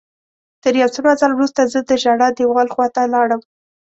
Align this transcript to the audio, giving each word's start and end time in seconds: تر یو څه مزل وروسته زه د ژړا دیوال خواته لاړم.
تر 0.63 0.73
یو 0.81 0.89
څه 0.95 0.99
مزل 1.05 1.31
وروسته 1.33 1.69
زه 1.73 1.79
د 1.89 1.91
ژړا 2.01 2.27
دیوال 2.37 2.67
خواته 2.73 3.01
لاړم. 3.13 3.41